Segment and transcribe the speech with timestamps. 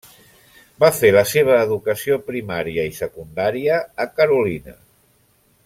[0.83, 3.77] Va fer la seva educació primària i secundària
[4.07, 4.79] a Carolina.